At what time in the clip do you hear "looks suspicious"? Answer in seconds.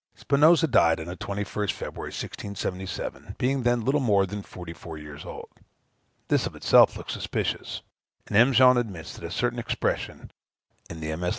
6.97-7.83